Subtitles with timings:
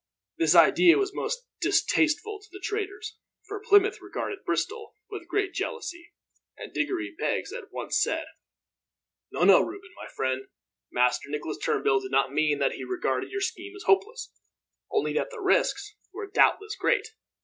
[0.39, 3.17] This idea was most distasteful to the traders,
[3.47, 6.11] for Plymouth regarded Bristol with great jealousy;
[6.57, 8.25] and Diggory Beggs at once said:
[9.31, 9.93] "No, no, Reuben.
[9.95, 10.47] My friend
[10.91, 14.33] Master Nicholas Turnbull did not mean that he regarded your scheme as hopeless,
[14.89, 17.09] only that the risks were doubtless great.